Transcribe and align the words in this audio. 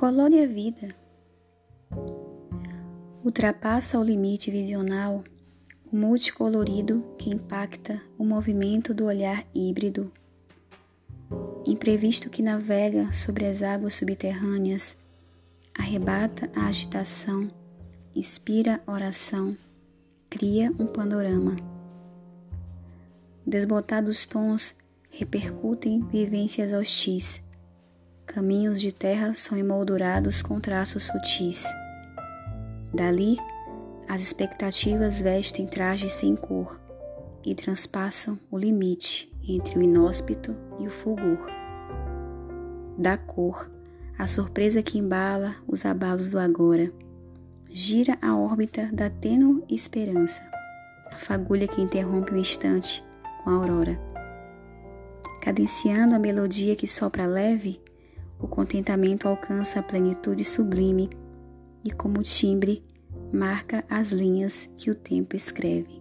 Colore 0.00 0.42
a 0.42 0.46
vida. 0.46 0.96
Ultrapassa 3.22 3.98
o 3.98 4.02
limite 4.02 4.50
visional 4.50 5.22
o 5.92 5.94
multicolorido 5.94 7.04
que 7.18 7.28
impacta 7.28 8.00
o 8.16 8.24
movimento 8.24 8.94
do 8.94 9.04
olhar 9.04 9.44
híbrido. 9.54 10.10
Imprevisto 11.66 12.30
que 12.30 12.40
navega 12.40 13.12
sobre 13.12 13.44
as 13.44 13.62
águas 13.62 13.92
subterrâneas, 13.92 14.96
arrebata 15.78 16.50
a 16.56 16.68
agitação, 16.68 17.50
inspira 18.16 18.82
oração, 18.86 19.54
cria 20.30 20.72
um 20.78 20.86
panorama. 20.86 21.56
Desbotados 23.46 24.24
tons 24.24 24.74
repercutem 25.10 26.00
vivências 26.06 26.72
hostis. 26.72 27.49
Caminhos 28.32 28.80
de 28.80 28.92
terra 28.92 29.34
são 29.34 29.58
emoldurados 29.58 30.40
com 30.40 30.60
traços 30.60 31.06
sutis. 31.06 31.64
Dali, 32.94 33.36
as 34.08 34.22
expectativas 34.22 35.20
vestem 35.20 35.66
trajes 35.66 36.12
sem 36.12 36.36
cor 36.36 36.80
e 37.44 37.56
transpassam 37.56 38.38
o 38.48 38.56
limite 38.56 39.36
entre 39.42 39.76
o 39.76 39.82
inóspito 39.82 40.54
e 40.78 40.86
o 40.86 40.90
fulgor. 40.92 41.44
Da 42.96 43.16
cor, 43.16 43.68
a 44.16 44.28
surpresa 44.28 44.80
que 44.80 44.96
embala 44.96 45.56
os 45.66 45.84
abalos 45.84 46.30
do 46.30 46.38
agora. 46.38 46.92
Gira 47.68 48.16
a 48.22 48.36
órbita 48.36 48.88
da 48.92 49.10
tênue 49.10 49.64
esperança, 49.68 50.40
a 51.12 51.16
fagulha 51.16 51.66
que 51.66 51.82
interrompe 51.82 52.32
o 52.32 52.38
instante 52.38 53.04
com 53.42 53.50
a 53.50 53.54
aurora. 53.54 53.98
Cadenciando 55.40 56.14
a 56.14 56.18
melodia 56.18 56.76
que 56.76 56.86
sopra 56.86 57.26
leve, 57.26 57.80
o 58.40 58.48
contentamento 58.48 59.28
alcança 59.28 59.80
a 59.80 59.82
plenitude 59.82 60.44
sublime 60.44 61.10
e, 61.84 61.90
como 61.90 62.22
timbre, 62.22 62.82
marca 63.32 63.84
as 63.88 64.10
linhas 64.10 64.68
que 64.76 64.90
o 64.90 64.94
tempo 64.94 65.36
escreve. 65.36 65.99